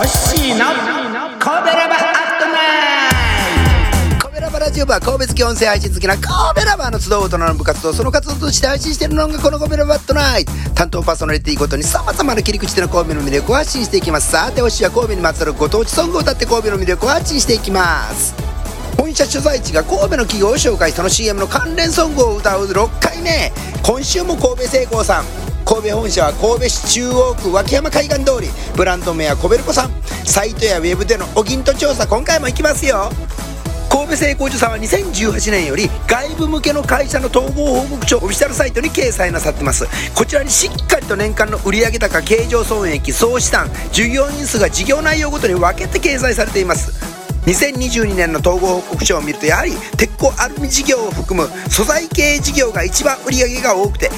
[0.00, 14.30] の神戸ラバーアットナイト神戸ラバーラジオ部は神戸好き音声配信好きな神戸ラバーの集う大人の部活動その活動として配信しているのがこの神戸ラバーアットナイト担当パーソナリティごとに様々な切り口での神戸の魅力を発信していきます。
[14.32, 18.34] さて推しは神戸にまつわるご当地ソングを歌って神戸の魅力を発信していきます。
[18.96, 23.52] 本社所在地が神戸の企業を紹介その CM の関連ソングを歌う6回目。
[23.82, 29.90] 今週も神戸製鋼さん神戸本社は神戸市中央区脇山海岸通りブランド名はコベルコさん。
[30.24, 33.10] サイトやウェブでのお銀と調査今回も行きますよ。
[33.90, 39.86] 神戸製鋼所さんは2018年より外部向けの会社の統合報告書オフィシャルサイトに掲載なさってます。
[40.14, 47.10] こちらにしっかりと年間の売上高経常損益総資産従業員数が事業内容ごとに分けて掲載されています。
[47.46, 54.10] 2022年の統合報告書を見るとやはり鉄鋼アルミ事業を含む素材系事業が一番売上が多くて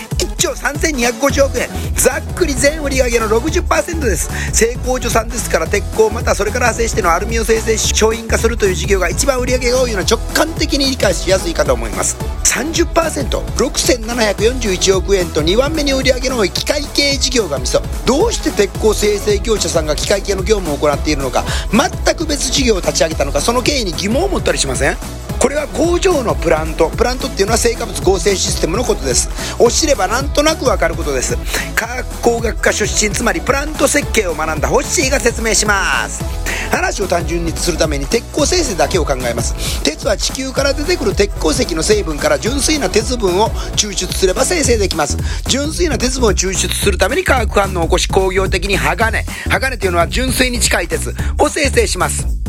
[0.43, 1.69] 兆3250億円。
[1.95, 4.29] ざっくり全売上の60%です。
[4.53, 12.17] 成功所さんですから鉄鋼またそれから派生してのアルミを生成し商品化するという事業が一番売上が多いのは直感的に理解しやすいかと思います。
[12.45, 24.97] 30%6741 億円と2番目に売上の多い機械系事業がミソどうして鉄鋼生成業者さんが機械系の業務を行っているのか全く別事業を立ち上げたのかその経緯に疑問を持ったりしません？
[25.43, 26.89] これは工場のプラント。
[26.89, 29.29] プラントっていうのは成果物合成システムのことです。
[29.59, 31.37] を知ればなんとなくわかることです。
[31.75, 36.23] 科学工学科出身つまりプラント設計を学んだホッシーが説明します。
[36.71, 39.83] 話を単純にするために鉄鋼生成だけを考えます。
[39.83, 45.17] 鉄は地球から出てくる鉄鉱石の成分から純粋な鉄分を抽出すれば生成できます。
[45.49, 49.25] 純粋な鉄分を抽出するために化学反応を起こし工業的に鋼。
[49.49, 52.42] 鋼というのは純粋に近い鉄を生成します。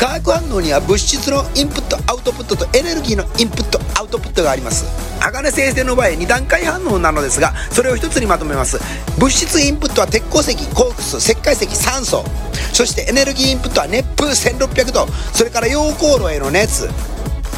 [0.00, 4.86] 化学反応には物質のインプットアウトプットとエネルギーのインプットアウトプットがあります。
[5.20, 8.78] 鋼生成の場合2段階反応なのですがそれを一つにまとめます。
[9.18, 12.24] 物質インプットは鉄鉱石コークス石灰石酸素。
[12.72, 15.06] そしてエネルギーインプットは熱風1600度。
[15.34, 16.88] それから溶鉱炉への熱。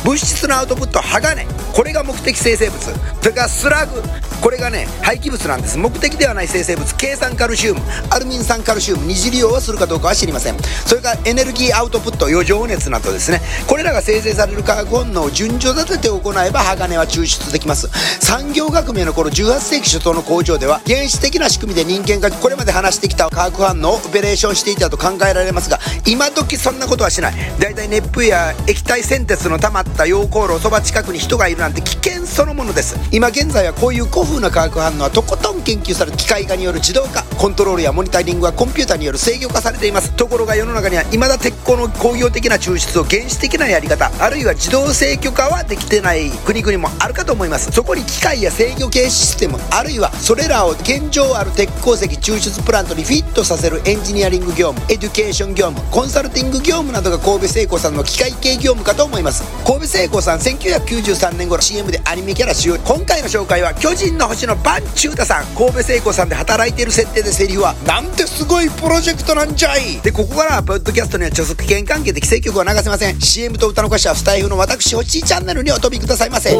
[0.04, 1.46] 物質のアウトプット鋼。
[1.72, 2.82] これが目的生成物。
[3.20, 4.02] それからスラグ。
[4.42, 5.78] これがね廃棄物なんです。
[5.78, 6.96] 目的ではない生成物。
[6.96, 7.80] 計酸カルシウム。
[8.10, 9.06] アルミン酸カルシウム。
[9.06, 10.56] 二次利用をするかどうかは知りません。
[10.84, 13.40] それからエネルギーアウトプット余剰熱などですね。
[13.68, 17.88] これらが生成される化学反応を順序立てて行えば鋼は抽出できます。
[18.20, 27.34] 産業革命の頃18世紀初頭の工場では原始的な仕組みで人間がこれまで話してきた化学反応をオペレーションしていたと考えられますが今時そんなことはしない。
[27.60, 32.96] だいたい熱風や液体鮮鉄の溜まった溶鉱炉そば近くに人がいるなんて危険そのものです。
[33.10, 37.24] 今現在はこういう古風な化学反応はとことん研究され機械化による自動化。
[37.42, 40.12] コントロールやモニタリングはコンピューターによる制御化されています。
[40.12, 46.30] ところが世の中には未だ鉄鋼の工業的な抽出を原始的なやり方あるいは自動制御化はできてない。
[46.46, 47.72] 国々もあるかと思います。
[47.72, 59.42] そこに機械や制御系システムあるいはそれらを現状ある鉄鉱石抽出プラントにフィットさせるエンジニアリング業務エデュケーション業務コンサルティング業務などが神戸製鋼さんの機械系業務かと思います。
[59.66, 65.46] 神戸製鋼さん1993年頃 CM でアニメキャラ使用今回の紹介は巨人の星のバンチュータさん。
[65.56, 67.31] 神戸製鋼さんで働いている設定です。
[67.32, 70.00] セリフはなんてすごいプロジェクトなんじゃい。
[70.02, 73.20] でここからはポッドキャストには著作権関係で既成曲は流せません。
[73.20, 76.52] CM と歌の歌詞はスタイフの私星チャンネルにお飛びくださいませ。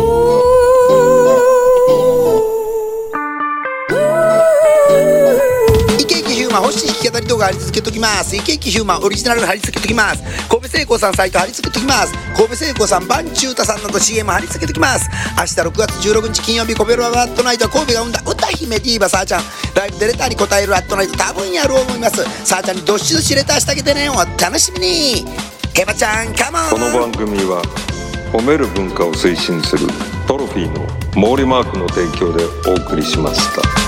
[7.23, 8.37] ン星弾き語り動画貼り付けときます。
[8.37, 10.23] イケイケヒューマンオリジナル貼り付けときます。
[10.49, 12.13] 神戸製鋼さんサイト貼り付けときます。
[12.37, 15.09] 神戸製鋼さんバンチュータさんなど CM 貼り付けときます。
[15.39, 19.43] 明日6月16日金曜日コベロバットナイトは神戸が生んだ歌姫ディーバさあちゃん。
[19.75, 22.25] ライブでレターに答えるアットナイト多分やる思います。
[22.45, 24.09] さあちゃんにどっしどしレターしてあげてね。
[24.11, 25.25] お楽しみに。
[25.75, 27.63] ヘバちゃんカモンこの番組は
[28.33, 29.87] 褒める文化を推進する
[30.27, 33.82] トロフィーの毛利マークの提供でお送りしました。